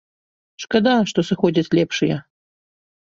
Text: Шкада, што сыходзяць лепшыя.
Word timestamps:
Шкада, 0.63 0.95
што 1.11 1.23
сыходзяць 1.29 1.73
лепшыя. 1.81 2.17